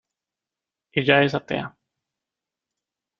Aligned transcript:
Ella 1.01 1.21
es 1.27 1.35
atea. 1.39 1.67